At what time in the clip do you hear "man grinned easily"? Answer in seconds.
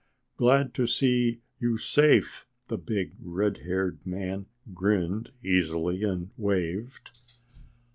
4.03-6.03